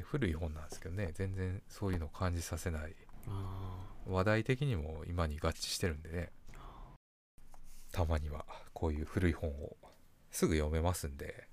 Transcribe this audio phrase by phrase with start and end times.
[0.00, 2.94] で古い本なんですけどね全然そういうのを感じさせない。
[3.28, 6.30] あ話題的にも今に合致してるんでね。
[7.92, 9.76] たまにはこういう古い本を
[10.30, 11.48] すぐ読めますんで。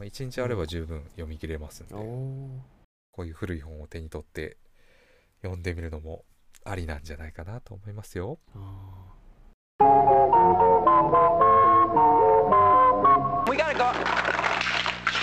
[0.00, 2.60] 1日あれば十分読み切れますんで、ーお
[3.12, 4.56] こういう古い本を手に取って
[5.42, 6.24] 読んでみるのも
[6.64, 8.40] ありなんじゃないかなと思いますよ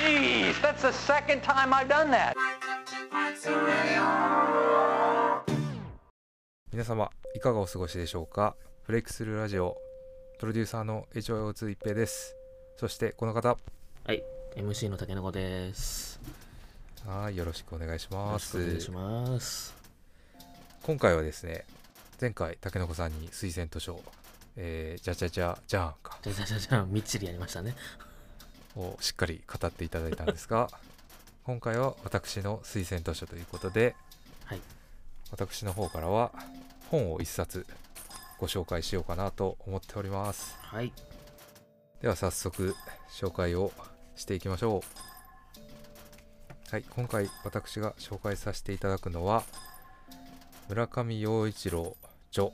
[0.01, 2.33] Jeez, that's the second time I've done that.
[6.71, 8.55] 皆様いかがお過ごしでしょうか？
[8.81, 9.77] フレックスルーラジオ
[10.39, 12.35] プロデューサーの HOO2 一平です。
[12.77, 13.51] そしてこの方。
[13.51, 13.57] ー
[14.07, 14.23] はい
[14.55, 16.19] MC の竹の子です。
[17.05, 19.75] はいよろしくお願いしよろますしくお願いします。
[20.81, 21.63] 今回はですね
[22.19, 24.01] 前回竹の子さんに推薦図書
[24.57, 26.17] えー、じゃじゃじゃじゃーんか。
[26.23, 27.75] じゃじゃじゃじゃみっちりやりましたね
[28.75, 30.69] をしっかり語っていただいたんですが
[31.43, 33.95] 今回は私の推薦図書ということで
[34.45, 34.61] はい。
[35.31, 36.31] 私の方からは
[36.89, 37.65] 本を一冊
[38.37, 40.57] ご紹介しようかなと思っております。
[40.61, 40.91] はい。
[42.01, 42.75] では早速
[43.09, 43.71] 紹介を
[44.15, 46.71] していきましょう。
[46.71, 49.43] はい今回私が紹介させていただくのは
[50.69, 51.97] 村上陽一郎
[52.31, 52.49] 著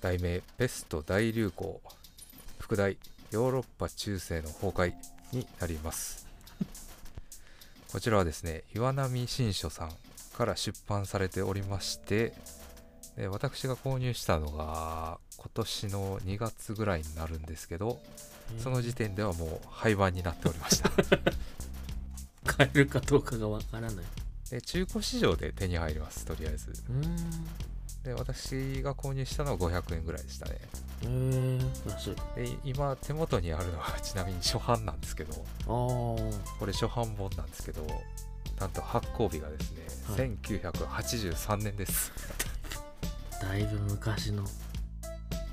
[0.00, 1.80] 題名ベスト大流行
[2.60, 2.96] 副題
[3.30, 4.94] ヨーロッパ中世の崩壊
[5.32, 6.26] になります。
[7.92, 9.92] こちらはですね岩波新書さん
[10.34, 12.32] から出版されておりまして
[13.16, 18.00] で私が購入したのが今年の2月ぐらいになるんですけど
[18.62, 20.90] その時点ではもう廃盤になっておりました。
[22.46, 24.04] 買えるかどうかがわからない。
[24.50, 26.70] で中古市場で手に入りますとりあえず。
[26.70, 27.48] うーん
[28.08, 30.58] で私が購入したのは500円ぐらいでしたね。
[31.02, 32.14] えー、安い。
[32.36, 35.34] で今手元にあるのは ちなみに初版なんですけど
[35.66, 36.16] こ
[36.64, 37.86] れ初版本なんですけど
[38.58, 39.82] なんと発行日がですね、
[40.16, 40.30] はい。
[40.30, 42.12] 1983年です。
[43.42, 44.44] だいぶ昔の。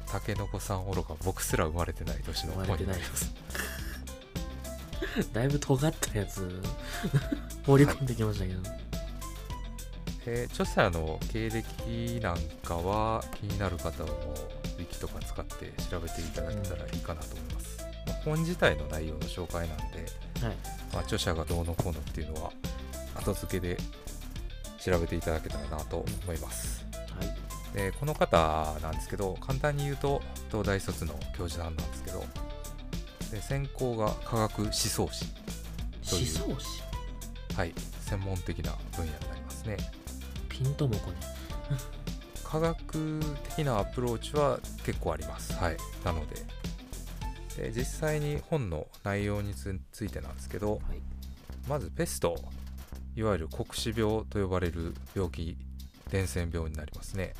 [0.08, 3.34] たけのこさんおろか僕すら生まれてない年の本になります。
[5.34, 6.62] だいぶ尖ったやつ。
[7.68, 8.62] 放り込んできましたけど、
[10.28, 14.18] えー著者の経歴なんかは気になる方はもう
[14.78, 17.78] ウィキとか使って調べていただけたらいいかなと思います、
[18.08, 20.56] まあ本自体の内容の紹介なんで、はい
[20.94, 22.52] まあ、著者がどうのこうのっていうのは
[23.16, 23.78] 後付けで
[24.80, 26.86] 調べていただけたらなと思います。
[27.18, 27.76] はい。
[27.76, 32.24] でこの方なんですけど簡単に言うと東大卒の教授なんですけど
[33.32, 35.26] で専攻が科学思想史
[36.10, 36.84] という思想史？
[37.56, 39.78] はい専門的な分野になりますね
[40.58, 41.18] ピンともこね
[42.44, 43.20] 科学
[43.56, 45.54] 的なアプローチは結構あります。
[45.54, 45.78] はい。
[46.06, 46.36] なので。
[47.58, 50.82] で実際に本の内容につついてなんですけどはい。
[51.68, 52.38] まずペスト
[53.16, 55.58] いわゆる黒死病と呼ばれる病気
[56.10, 57.34] 伝染病になりますね。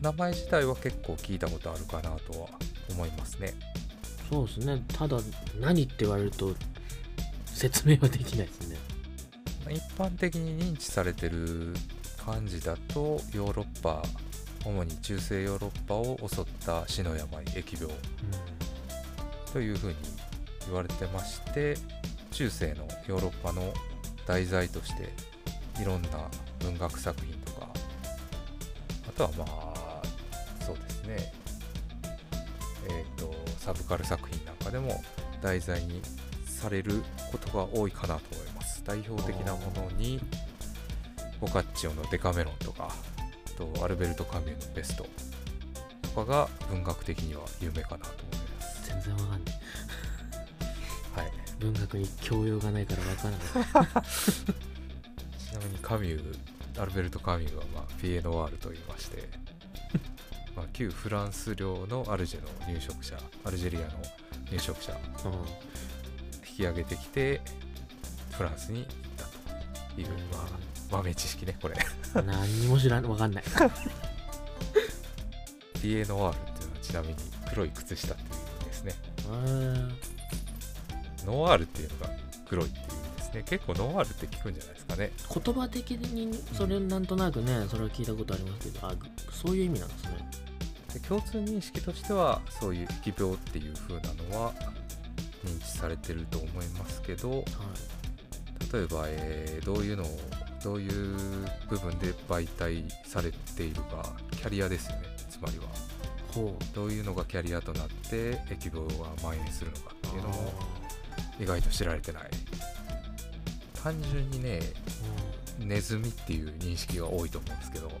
[0.00, 2.48] 名前自体は結構聞いたことあるかなとは
[2.90, 3.54] 思いますね。
[4.30, 4.84] そうですね。
[4.88, 5.18] ただ
[5.60, 6.54] 何って言われると
[7.46, 8.76] 説明はできないですね
[9.70, 11.74] 一般的に認知されてる
[12.24, 14.02] 感じだとヨーロッパ
[14.64, 17.94] 主に中世ヨーロッパを襲った死の病疫病
[19.52, 19.96] というふうに
[20.66, 21.76] 言われてまして
[22.32, 23.72] 中世のヨーロッパの
[24.26, 25.12] 題材として
[25.80, 26.08] いろんな
[26.60, 27.68] 文学作品とか
[29.08, 30.02] あとはまあ
[30.64, 31.32] そうですね。
[32.88, 35.02] えっ、とサブカル作品なんかでも
[35.40, 36.02] 題材に
[36.44, 38.45] されることが多いかなと思います
[38.86, 40.20] 代表的なものに
[41.40, 45.06] ボカッチオのデカメロンとかあとアルベルト・カミューのベスト
[46.02, 48.88] とかが文学的には有名かなと思います。
[48.88, 49.40] 全然わかんない。
[51.14, 51.32] はい。
[51.58, 54.04] 文学に教養がないからわからない。
[55.38, 59.28] ちなみにカミューアルベルト・カミューは、まあ、ピエノワールと言いまして
[60.54, 63.86] まあ旧フランス領のアルジェの入植者アルジェリアの
[64.50, 64.96] 入植者う
[66.48, 67.40] 引き上げてきて
[68.36, 69.24] フランスに行った
[69.94, 70.42] という、まあ、
[70.90, 71.74] 豆知識ねこれ。
[71.74, 73.44] ん何にも知らんわかんない。
[75.80, 77.14] ピエノワールっていうのはちなみに
[77.50, 78.94] 黒い靴下っていう意味ですね。
[81.24, 82.10] ノワールっていうのが
[82.48, 83.42] 黒いっていう意味ですね。
[83.46, 85.10] 結構ノワールって聞くんじゃないですかね。
[85.44, 88.92] 言葉的にそれなんとなくねそれは聞いたことありますけどあ
[89.32, 90.10] そういう意味なんですね。
[90.94, 94.54] で共通認識としてはそういう疫病っていう風なのは
[95.44, 97.42] 認知されてると思いますけどはい
[98.72, 100.20] 例えば、えーどういうのを
[100.62, 101.16] どういう
[101.68, 105.02] 部分で媒体されているかキャリアですよね。
[105.28, 105.64] つまりは。
[106.32, 106.74] ほう。
[106.74, 112.22] どういうのがキャリアとなって疫病が蔓延するのかっていうのもあ意外と知られてない。
[113.82, 114.60] 単純にね
[115.58, 117.92] ネズミっていう認識が多いと思うんですけど、うん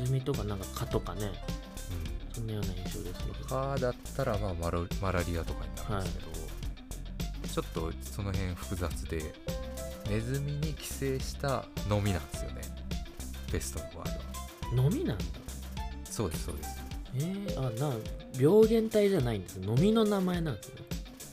[0.00, 1.32] ネズミとかなんか蚊とかね。
[2.32, 3.32] そんなような印象ですね。
[3.40, 9.34] うん、蚊だったらまあマラマラリアとかになるんですけど、ちょっとその辺複雑で
[10.08, 12.60] ネズミに寄生したのみなんですよね。
[13.50, 14.88] ペストの場合は。
[14.88, 15.24] 飲みなんだ。
[16.04, 16.82] そうですそうです。
[17.14, 17.94] えー、あな
[18.38, 20.74] 病原体じゃないんです飲みの名前なんですね。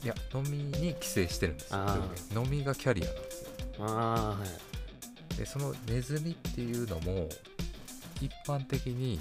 [0.02, 1.78] いやのみに寄生してるんですよ。
[2.32, 3.50] のみがキャリアなんですよ。
[3.80, 4.44] ああは
[5.34, 5.36] い。
[5.36, 7.28] でそのネズミっていうのも
[8.20, 9.18] 一般的に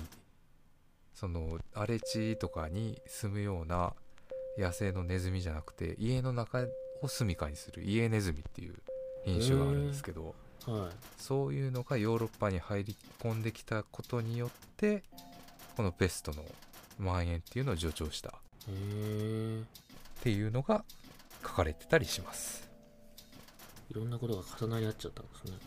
[1.13, 3.93] その荒れ地とかに住むような
[4.57, 6.65] 野生のネズミじゃなくて家の中
[7.01, 7.83] を住処にする。
[7.83, 8.75] 家ネズミっていう
[9.25, 10.35] 品種があるんですけど
[10.65, 10.91] はい。
[11.17, 15.03] そういうのがヨーロッパに入り込んできたことによって
[15.75, 16.43] このペストの
[16.97, 18.29] 蔓延っていうのを助長した。
[18.29, 18.31] っ
[20.21, 20.83] ていうのが
[21.41, 22.69] 書かれてたりします。
[23.89, 25.57] いろんなことが重なり合っちゃったんですね。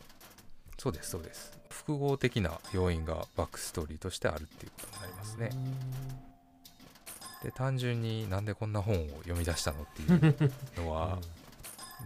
[0.79, 1.59] そうですそうです。
[1.71, 5.51] 複合的な要因がバックストーリーとしてあるっていうことになりますね。
[7.43, 11.19] で単純になんでこんな本を読み出したのっていうのは、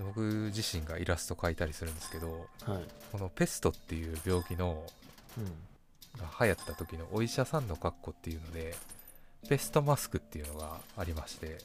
[0.04, 0.20] 僕
[0.54, 2.84] 自身がイラスト描いたりするんですけどうんはい。
[3.12, 4.84] このペストっていう病気の
[5.38, 5.44] うん。
[6.18, 8.74] が流行った時のお医者さんの格好っていうので
[9.48, 11.58] ペストマスクっていうのがありまして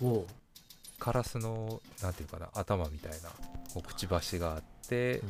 [0.00, 0.26] ほ
[0.98, 3.28] カラスのなんていうかな頭みたいな
[3.74, 5.22] こうくちばしがあってう、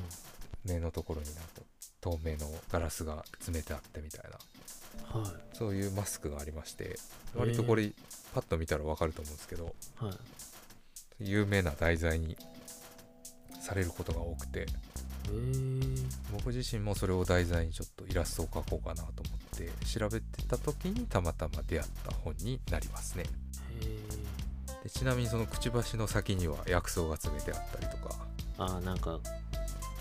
[0.66, 0.74] うん。
[0.74, 1.62] 目のところになんか
[2.00, 5.20] 透明のガラスが詰めてあってみたいな。
[5.20, 5.32] はい。
[5.52, 6.96] そういうマスクがありまして
[7.34, 7.92] 割とこれ
[8.34, 10.12] パッと見たらわかると思うんですけどはい
[11.18, 12.36] 有名な題材に
[13.60, 14.66] されることが多くて。
[16.30, 23.24] 僕自身もそれを題材にちょっとイラストを描こうかなと思って調べてた時にたまたま出会った本になりますね。
[23.80, 28.14] へでちなみにそのくちばしの先には薬草が詰めてあったりとか。
[28.58, 29.18] ああなんか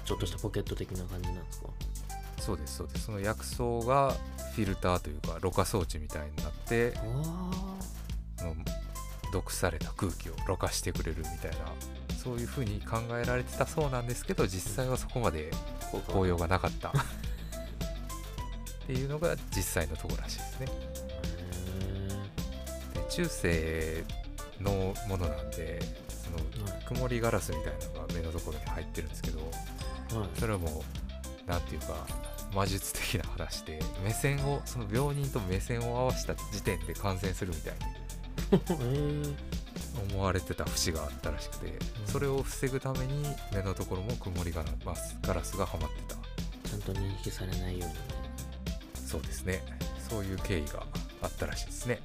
[0.03, 1.67] ちょっとしたポケット的な感じなんですか？
[2.39, 3.05] そうですそうです。
[3.05, 4.11] その薬草が
[4.53, 7.51] フィルターというかろ過装置みたいになってあ
[8.37, 8.55] その
[9.33, 15.51] 毒された空気をろ過してくれるみたいなそういう風に考えられてたそうなんですけど実際はそこまで
[15.81, 16.89] あ効用がなかった。
[18.83, 20.67] っていうのが実際のところらしいですね。
[22.93, 24.03] で中世
[24.61, 25.79] のものなんで
[26.09, 26.85] そのはい。
[26.85, 30.39] 曇りガラスみたいなのが目のところに入ってるんですけどはい。
[30.39, 30.83] それも
[31.47, 32.05] 何ていうか
[32.53, 38.02] 魔術的な話で目線をその病人と目線を合わせた時点で感染するみたいにへえ
[40.11, 41.73] 思われてた節があったらしくて
[42.05, 46.23] それを防ぐために目のところも曇りガラスガラスがはまってた。
[46.69, 47.99] ちゃんと認識されないようにね。
[48.95, 49.63] そうですね。
[50.09, 50.85] そういう経緯が
[51.21, 52.01] あったらしいですね。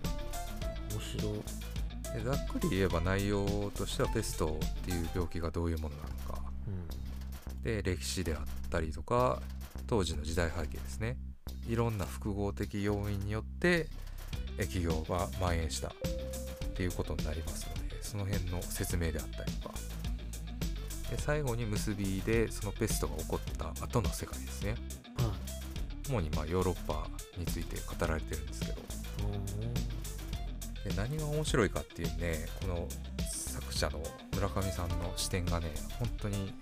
[0.90, 1.42] 面白
[2.24, 6.42] ざっくり言えば内容としてはペストっていう病気がどういうものなのか。
[6.66, 6.70] う
[7.60, 7.62] ん。
[7.62, 9.40] で歴史であったりとか
[9.86, 11.16] 当時の時代背景ですね。
[11.66, 13.88] いろんな複合的要因によって
[14.58, 15.92] 疫病が蔓延した
[16.78, 19.74] っていうことになりますのでその辺の説明であったりとか。
[21.10, 24.76] で最後に結びでそのペストが起こった後の世界ですね。
[25.16, 25.32] は
[26.08, 28.74] 主にまあヨーロッパについて語られてるんですけど。
[30.84, 32.86] で何が面白いかっていうねこの
[33.28, 34.00] 作者の
[34.34, 36.52] 村上さんの視点がね本当に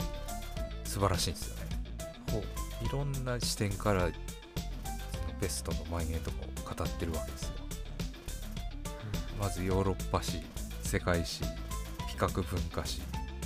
[0.85, 1.63] 素晴らしいんですよね。
[2.33, 2.87] ほう。
[2.87, 4.13] いろんな視点からその
[5.43, 6.37] ペストの蔓延とか
[6.73, 7.36] を語ってるわけですよ
[9.39, 10.41] まずヨーロッパ史
[10.83, 11.51] 世界史比
[12.17, 13.01] 較文化史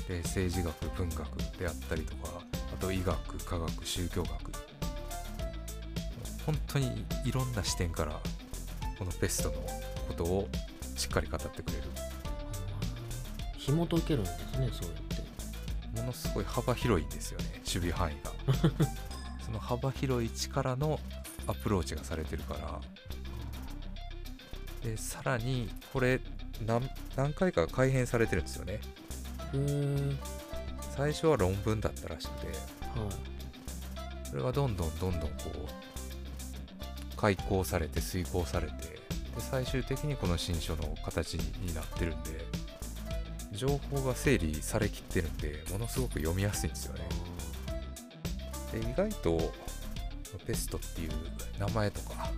[0.08, 2.40] で政治学文学であったりとか
[2.72, 4.30] あと医学科学宗教学。
[6.46, 8.12] 本当にいろんな視点から
[8.98, 9.54] このペストの
[10.08, 10.48] ことを
[10.96, 11.84] しっかり語ってくれる。
[13.56, 16.00] 紐解けるんですねそうやって。
[16.00, 18.32] ものすごい幅広いんですよね守備範囲が。
[19.44, 20.98] その幅広い力の
[21.46, 22.80] アプローチがされてるから
[24.82, 26.20] でさらにこれ
[26.66, 28.80] 何何回か改編されてるんですよね。
[30.96, 32.46] 最初は論文だったらしくて。
[32.46, 32.56] はい。
[34.30, 39.00] それがどんどんどんどんこう開講されて遂行されてで
[39.38, 42.44] 最終的にこの新書の形になってるんで
[43.52, 47.00] 情報が整理されきってるんでものすごく読みやすいんですよね。
[48.72, 49.52] で意外と
[50.46, 51.10] ペストっていう
[51.58, 52.30] 名前とか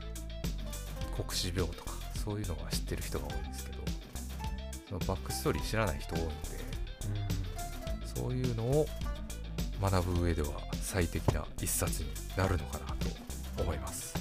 [1.15, 1.92] 黒死病とか
[2.23, 3.83] そういうのは知ってる人が多いんですけど
[4.89, 6.33] そのバックストーリー知らない人多いんで
[7.07, 8.87] うんそういうのを
[9.81, 10.49] 学ぶ上では
[10.81, 12.87] 最適な一冊になるのかな
[13.57, 14.15] と思います。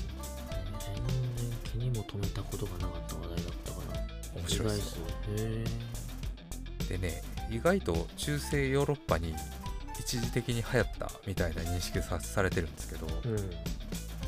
[0.80, 4.40] 全然気にも留めたことがなかった話題だったから。
[4.42, 5.78] 面白いです意外っす
[6.88, 6.94] ね。
[6.94, 9.36] へでね意外と中世ヨーロッパに
[10.00, 13.38] 一時的に流行ったみたいな認識さされてるんですけど、うん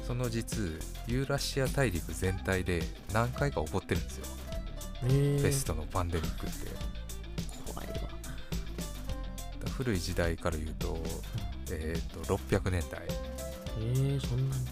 [0.05, 0.61] その実
[1.07, 2.81] ユーラシア大陸全体で
[3.13, 4.25] 何回か起こってるんですよ、
[5.03, 6.67] えー、ペストのパンデミックって。
[7.71, 7.93] 怖いわ。
[9.69, 10.97] 古い時代から言うと,、
[11.71, 13.01] えー、と600年代。
[13.79, 14.65] えー、そんなに、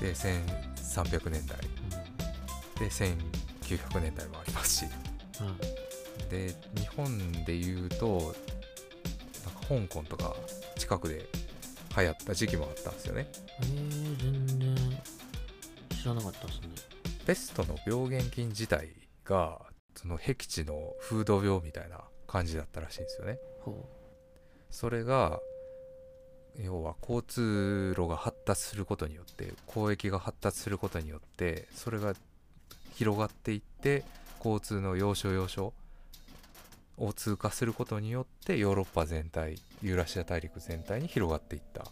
[0.00, 1.58] で1300年代。
[2.78, 4.86] で1900年代もありますし。
[5.40, 5.46] うん。
[5.46, 5.86] はい
[6.30, 8.34] で日本で言うと
[9.44, 10.34] なんか香港とか
[10.76, 11.28] 近くで
[11.96, 13.26] 流行った時期もあったんですよね。
[13.60, 14.98] えー、全然
[16.02, 16.68] 知らなかったですね。
[17.26, 18.90] ペストの病原菌自体
[19.24, 19.60] が
[19.94, 23.38] その僻地の風土病みたいな感じだったらしいんですよね。
[23.60, 23.88] ほ
[24.70, 25.40] それが
[26.58, 32.14] 要は交通路が発達することによって交易が発達することによってそれが
[32.94, 34.04] 広がっていって
[34.38, 35.72] 交通の要所要所
[36.98, 41.84] を通過することによってヨーロッパ全体ユーラシア大陸全体に広がっていった。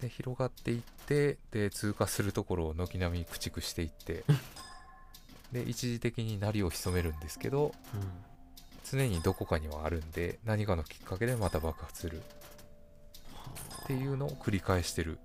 [0.00, 4.24] で広がっていってで通過するところを軒並み駆逐していって。
[5.52, 7.72] で一時的に鳴りを潜めるんですけどう、うん、
[8.90, 12.22] 常にどこかにはあるんで何かのきっかけでまた爆発する。
[13.84, 15.18] っていうのを繰り返してる。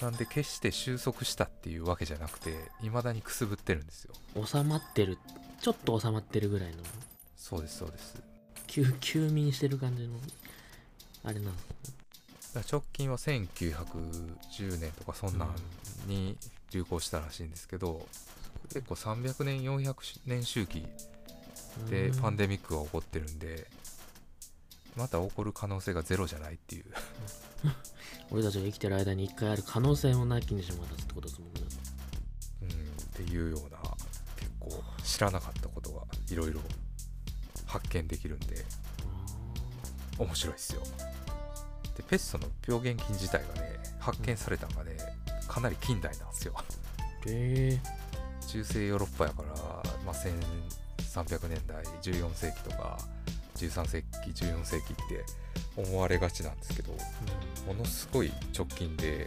[0.00, 4.14] なんで決して収束したっていうわけじゃなくて未だにくすぶってるんですよ。
[4.44, 5.18] 収まってる
[5.60, 6.82] ちょっと収まってるぐらいの。
[7.36, 8.27] そうですそうです
[8.68, 10.14] 休休眠してる感じの
[11.24, 11.52] あれなの？
[12.70, 15.54] 直近は1910年とかそんなん
[16.06, 16.36] に
[16.70, 18.06] 流行したらしいんですけど、
[18.72, 20.86] 結構300年400年周期
[21.90, 23.66] でパンデミックが起こってるんで
[24.96, 26.84] また起こる可能性がゼロじゃないっていう。
[28.30, 31.60] 俺たちが生きてる間に一回ある可能性もなきにしもあらずってことですもんね。
[32.62, 33.78] うんっていうような
[34.36, 36.60] 結構知らなかったことがいろいろ
[37.68, 38.64] 発見できるんで
[40.18, 40.82] 面白いですよ。
[41.96, 44.96] でペストの病原菌自体がね発見されたのがね
[45.46, 46.54] かなり近代なんですよ。
[47.26, 47.78] え。
[48.48, 49.48] 中世ヨーロッパやから、
[50.06, 52.98] まあ、1300年代14世紀とか
[53.56, 55.24] 13世紀14世紀って
[55.76, 56.92] 思われがちなんですけど
[57.66, 59.26] ものすごい直近で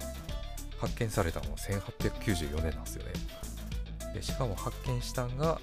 [0.79, 3.11] 発見されたのは1894年なんですよね。
[4.15, 5.61] でしかも発見したんが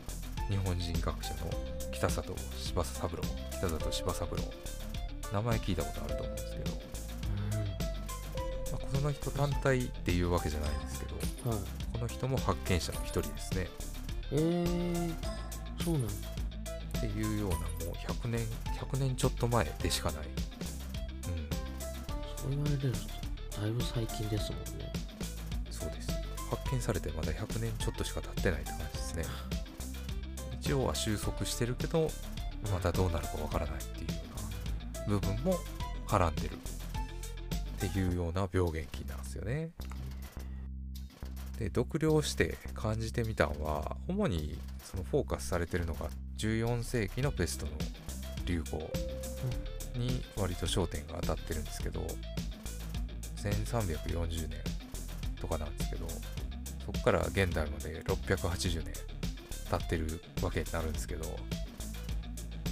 [0.48, 1.50] 日本人学者の
[1.92, 4.36] 北里柴三郎北里柴三郎。
[5.32, 6.70] 名前聞いたことあると思うんですけど、
[8.72, 11.60] まあ、この人単体っていうわけじゃないんですけどうんはい。
[11.92, 13.68] この人も発見者の一人ですね。
[14.32, 15.12] えー、
[15.84, 16.12] そうなんだ。
[16.98, 18.40] っていうようなもう100年
[18.80, 20.30] 100年ちょっと前でしかない、うん、
[22.36, 24.92] そう言われるとだいぶ最近ですもんね。
[25.70, 26.10] そうです。
[26.50, 29.24] 発見されてまだ100年ちょっとしか経ってないって感じですね
[30.68, 32.10] 一応は収束してるけど
[32.70, 34.20] またどうなるかわからないっていうよ
[34.98, 35.54] うな部分も
[36.06, 36.50] はらんでる
[37.86, 39.70] っていうような病原菌なんですよね。
[41.58, 47.72] で読了して感じてみたんは主にそのフォーカスされてるのが14世紀のペストの
[48.44, 48.78] 流行
[49.98, 52.06] に割と焦点が当たってるんですけど
[53.38, 54.58] 1340年
[55.40, 56.06] とかなんですけど
[56.84, 59.17] そこから現代まで680年
[59.68, 61.24] 経ってるわけになるんですけど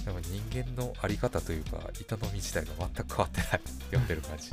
[0.05, 3.61] やっぱ人間の在り方というか営み自体が全く変わってない
[3.91, 4.49] 読んでる感じ。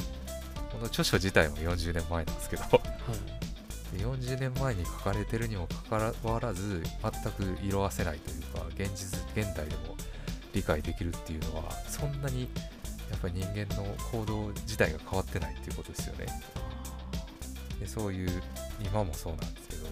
[0.73, 2.63] この著書自体も40年前なんですけど。
[2.63, 2.81] はい。
[3.97, 9.97] で40年前に書かれてるにもかかわらず全く色あせないというか現実現代でも
[10.53, 12.49] 理解できるっていうのはそんなに
[13.11, 16.27] やっぱり人間の行動自体が変わってないっていうことですよね。
[17.79, 18.43] でそういう
[18.81, 19.87] 今もそうなんですけど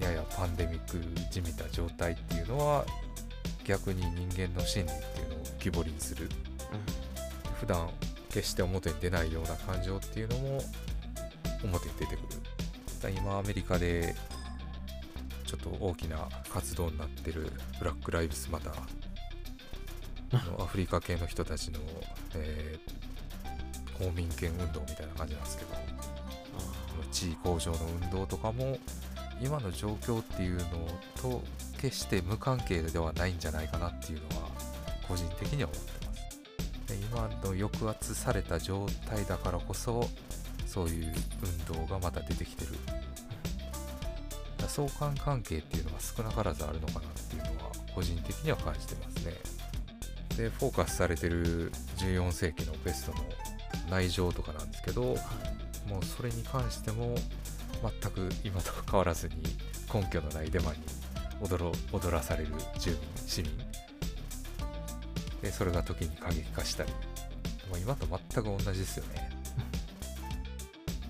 [0.00, 2.84] ややパンデミックじみた状態っていうのは
[3.64, 6.28] 逆に人間の心理っていうのを浮き彫りにする。
[7.60, 7.90] 普段
[8.30, 10.62] 決して表に出ないような感情っていうのも
[11.62, 12.28] 表に出てくる。
[13.02, 14.14] だ今アメリカで
[15.44, 18.74] ちょっと大きな活動になってるブラック・ライブスマター。
[20.56, 21.80] のアフリカ系の人たちの、
[22.34, 23.10] えー
[24.00, 25.70] 公民権運動みたいな感じなんですけど
[27.12, 28.78] 地位向上の運動とかも
[29.42, 30.62] 今の状況っていうの
[31.20, 31.42] と
[31.80, 34.48] 決して無関係ではないんじゃないかなっていうのは
[35.08, 36.38] 個人的には思ってます
[36.88, 40.08] で今の抑圧された状態だからこそ
[40.66, 41.12] そういう
[41.68, 42.70] 運動がまた出てきてる。
[44.68, 49.32] 相関関係っていうのが少なからずあるのかなっていうのは個人的には感じてますね。
[50.36, 53.18] でフォーカスされてる14世紀のベストの
[53.90, 55.18] 内情とかなんですけど、はい。
[55.88, 57.16] もうそれに関しても
[57.82, 59.34] 全く今と変わらずに
[59.92, 60.78] 根拠のないデマに
[61.40, 63.50] 踊踊らされる住民市民
[65.42, 66.92] でそれが時に過激化したり
[67.70, 69.30] まあ、今と全く同じですよね。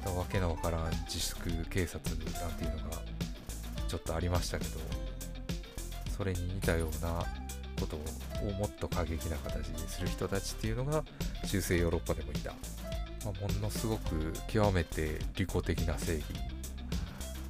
[0.16, 3.02] わけのわからん自粛警察なんていうのが
[3.86, 4.80] ちょっとありましたけど
[6.16, 7.24] それに似たような
[7.78, 11.04] ことをもっと過激な形にする人たちっていうのが
[11.46, 12.50] 中世ヨーロッパでもいた、
[13.24, 16.24] まあ、ものすごく極めて利己的な正義。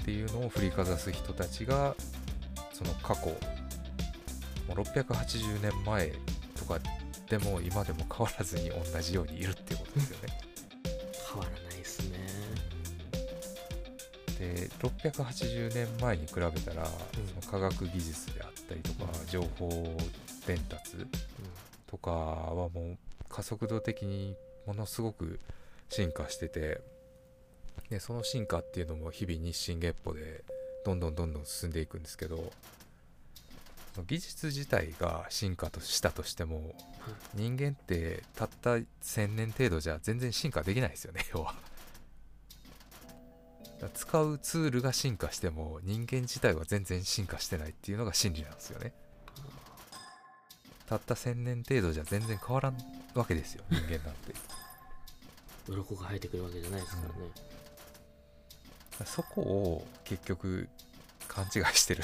[0.01, 1.95] っていうのを振りかざす人たちが
[2.73, 3.27] その過去
[4.67, 6.13] もう680年前
[6.57, 6.79] とか
[7.29, 10.41] でも今でも変わらずに同じようにいるっていうことですよね。
[11.31, 12.19] 変わらないですね。
[14.39, 19.69] で680年前に比べたら、その科学技術であったりとか、情報
[20.47, 21.07] 伝達
[21.87, 24.35] とかはもう加速度的に
[24.67, 25.39] ものすごく
[25.89, 26.81] 進化してて
[27.91, 30.45] でその進化っていうのも日々日進月歩で
[30.85, 32.53] どんどんどんどん進んでいくんですけど
[34.07, 36.73] 技術自体が進化としたとしても
[37.35, 41.55] 人間ってたった1000年程度じゃ全然進化できないですよね要は。
[43.95, 48.93] 使うツールが進化しても人間自体は全然進化してないっていうのが真理なんですよね。
[50.87, 52.77] たった1000年程度じゃ全然変わらん
[53.15, 54.35] わけですよ人間なんて。
[55.69, 57.60] 鱗が生えてくるわけじゃないですからね、うん、
[59.07, 60.69] そこを結局
[61.29, 62.03] 勘違いしてる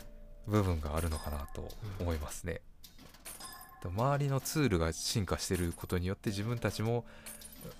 [0.46, 1.68] 部分があるのかなと
[2.00, 2.60] 思いますね。
[3.84, 7.04] うん、周りのツールが進化してることによって自分たちも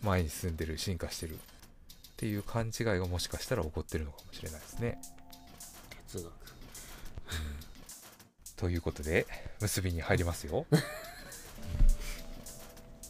[0.02, 1.38] 前に進んでる進化してるっ
[2.16, 5.00] ていう勘違いがもしかしたら起こってるのかもしれないですね。
[6.08, 6.32] 哲学、うん、
[8.56, 9.26] ということで
[9.60, 10.66] 結びに入りますよ。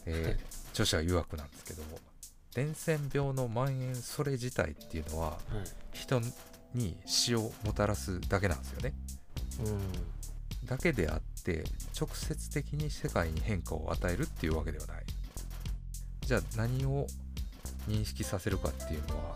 [0.05, 1.83] えー、著者曰くなんですけど
[2.53, 6.21] 伝染病の蔓延それ自体っていうのは、はい、人
[6.73, 8.93] に死をもたらすだけなんですよね。
[9.65, 11.63] うん、だけであって
[11.99, 15.03] 直接的に世界に変化を与えるっていうわけではない。
[16.21, 17.07] じゃあ何を
[17.87, 19.35] 認識させるかっていうのは、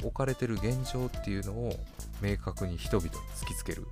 [0.00, 1.78] うん、置かれてる現状っていうのを
[2.20, 3.86] 明確に人々に突きつける。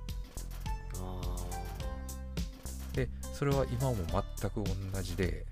[2.93, 3.95] でそれは今も
[4.39, 5.45] 全く同じで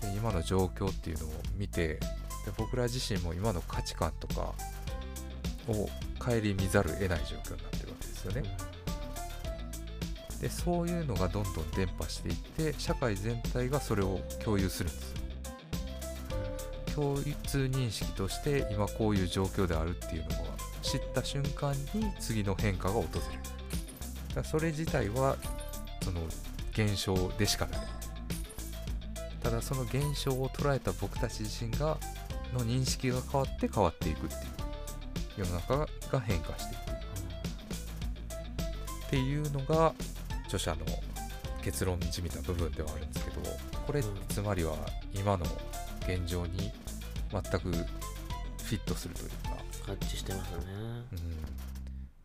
[0.00, 2.00] で今の状況っていうのを見て
[2.48, 4.54] で僕ら自身も今の価値観とか
[5.68, 8.42] を顧みざるを得ない状況になってるわけですよね。
[10.40, 15.18] でそういうのがどんどん伝播していって社会全体がそれを共有するんですよ。
[16.94, 20.46] 共通認識として今こういう状況であるっていうのを
[20.80, 23.12] 知った瞬間に次の変化が訪れる
[24.34, 25.36] だそれ自体は
[26.02, 26.22] その
[26.72, 27.80] 現象でしかない
[29.42, 31.98] ただその現象を捉えた僕たち自身が
[32.52, 34.40] の認識が変わって変わっていくっていう
[35.38, 36.88] 世の中が変化していく
[39.06, 39.94] っていうのが
[40.46, 40.84] 著者の
[41.62, 43.40] 結論じみた部分ではあるんですけど
[43.86, 44.74] これつまりは
[45.14, 45.46] 今の
[46.02, 46.72] 現状に
[47.30, 47.58] 全く
[48.68, 49.58] フィットするというか
[49.92, 50.58] 合致してますね、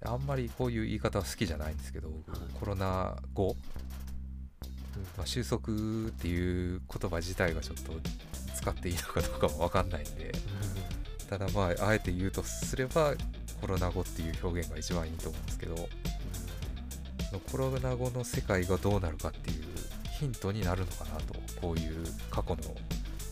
[0.04, 1.78] うん、あんまりこういう言い方は好きじゃないん。
[1.78, 2.18] ですけど、はい、
[2.60, 3.56] コロナ後、
[4.98, 5.74] うんまあ、収束
[6.08, 7.94] っていう言葉自体がちょっと
[8.64, 10.32] 使っていいのかどうかも分かんないんで、
[11.22, 13.14] うん、ただまああえて言うとすれば
[13.60, 19.64] コロナ後っていう表現が一番いいと思うんですけど、うん、コロナ後の世界がどうなるかっていう
[20.18, 22.58] ヒントになるのかなとこういう過去の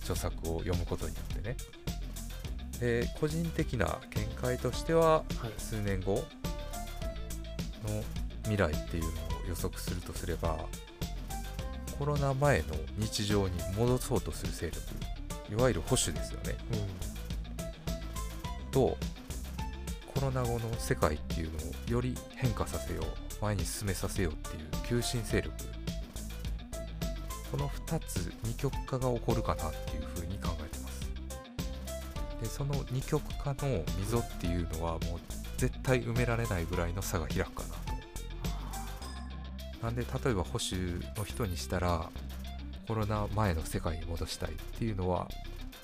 [0.01, 1.55] 著作を読むことによってね。
[2.79, 6.15] で個人的な見解としては、はい、数年後
[7.87, 8.03] の
[8.43, 9.13] 未来っていうのを
[9.47, 10.57] 予測するとすれば
[11.99, 12.65] コロナ前の
[12.97, 15.10] 日常に戻そうとする勢力
[15.51, 18.97] いわゆる保守ですよね、うん、と
[20.13, 21.61] コロナ後の世界っていうのを
[21.91, 25.51] より変化させよう前に進めさせようっていう急進勢力。
[27.51, 31.11] この2つ二極化が起こるかなっていうふうに考えてます。
[32.41, 34.99] でその二極化の溝っていうのはもう
[35.57, 37.67] 絶対埋められないぐらいの差が開くかな
[39.79, 39.85] と。
[39.87, 42.09] なんで例えば保守の人にしたら
[42.87, 45.29] コロナ前の世界に戻したいっていうのは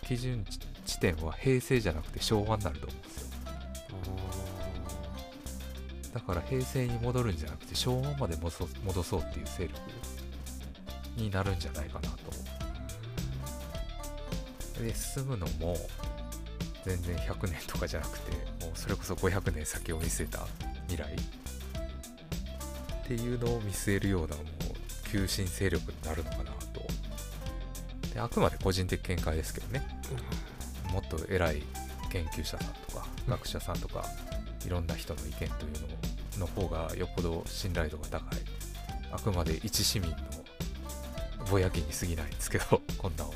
[0.05, 0.45] 基準
[0.85, 3.27] 地点は平成じゃなくて昭和になると思うんですよ。
[6.13, 8.49] だから平成に戻るんじゃなくて昭和まで戻
[9.03, 9.79] そうっていう勢力
[11.15, 12.17] になるんじゃないかなと。
[14.81, 15.75] で進むのも
[16.85, 18.31] 全然100年とかじゃなくて
[18.65, 20.47] もうそれこそ500年先を見据えた
[20.87, 21.13] 未来。
[21.13, 24.45] っていうのを見据えるようなもう
[25.09, 26.46] 急進勢力になるのかな。
[28.17, 29.87] であくまで個人的見解ですけどね。
[30.91, 31.61] もっと偉い
[32.11, 34.05] 研究者さんとか学者さんとか
[34.65, 35.49] いろんな人の意見という
[36.39, 38.39] のの方がよっぽど信頼度が高い。
[39.11, 40.17] あくまで一市民の
[41.51, 43.35] ぼやきに過ぎないんですけど こんなんは。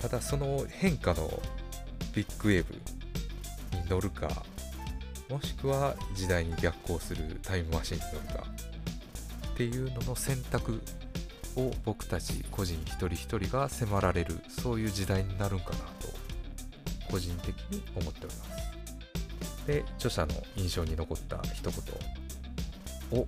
[0.00, 1.40] ただその変化の
[2.12, 2.74] ビッグウェーブ
[3.76, 4.28] に乗るか
[5.30, 8.46] もしくは時代に逆行するタイムマシンに乗るか
[9.52, 10.82] っていうのの選択
[11.56, 16.08] を僕たち個人一人一人が迫られるそういう時代になるんかなと
[17.10, 19.66] 個人的に思っております。
[19.66, 23.26] で著者の印象に残った一言を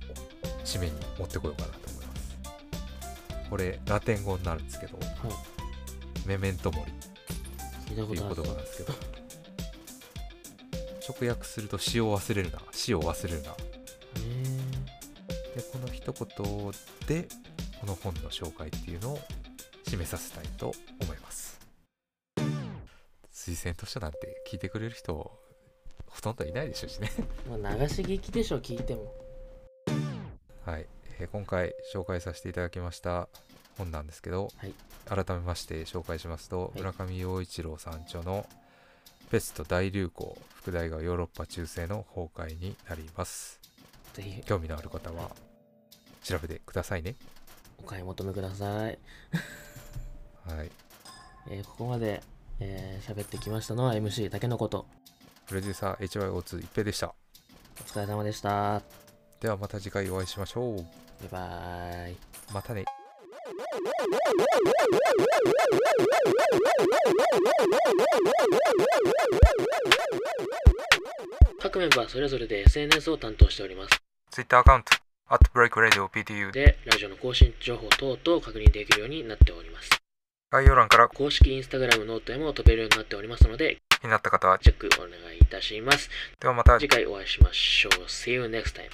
[0.64, 2.38] 締めに持ってこようかなと思います。
[3.50, 5.08] これラテン語になるんですけどはい
[6.28, 6.92] メメントモリ。
[6.92, 8.02] ってい。
[8.02, 9.18] う言葉なんですけど。
[11.08, 13.50] 直訳すると死を忘れるな死を忘れるな。
[13.50, 13.54] へ
[15.56, 16.72] でこの一言
[17.06, 17.26] で
[17.80, 19.18] この本の紹介っていうのを
[19.84, 21.58] 締めさせたいと思います。
[23.32, 25.14] 推薦図書なんて聞いてくれる人
[26.06, 27.10] ほとんどいないでしょうしね。
[27.46, 29.14] えまあ流し聞きでしょ聞いても。
[30.64, 30.86] はい、
[31.20, 33.28] えー今回紹介させていただきました
[33.76, 34.74] 本なんですけど、はい。
[35.06, 36.78] 改めまして紹介しますと、い。
[36.78, 38.46] 村上陽一郎さん著の
[39.30, 43.60] 「ペスト大流行副題がヨーロッパ中世の崩壊」になります。
[44.14, 44.42] ぜひ。
[44.42, 45.30] 興味のある方は
[46.22, 47.14] 調べてくださいね
[47.78, 48.98] お買い求めください、
[50.46, 50.70] はい。
[51.50, 52.22] えーここまで
[52.60, 54.86] えー喋ってきましたのは MC 竹のこと。
[55.46, 57.14] プロデューサー HYO2 一平でした。
[57.80, 58.82] お疲れ様でした。
[59.40, 60.76] ではまた次回お会いしましょう。
[60.76, 60.84] バ
[61.24, 62.16] イバイ。
[62.52, 62.84] またね。
[71.60, 73.90] 各メンバーそれぞれで SNS を担当しております。
[74.30, 79.90] Twitter アカウント @breakradioptu でラジオの更新情報等々確認できるようになっております。
[80.50, 81.08] 概要欄から。
[81.08, 86.08] 公式インスタグラムノートへも飛べるようになっておりますので気になった方はチェックお願いいたします。
[86.40, 86.78] ではまた。
[86.80, 87.92] 次回お会いしましょう。
[88.04, 88.88] See you next time